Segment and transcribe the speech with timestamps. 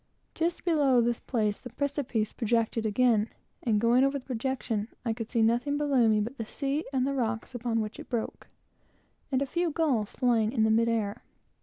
[0.33, 3.29] Just below this place, the precipice projected again,
[3.61, 7.05] and going over the projection, I could see nothing below me but the sea and
[7.05, 8.47] the rocks upon which it broke,
[9.31, 11.21] and a few gulls flying in mid air.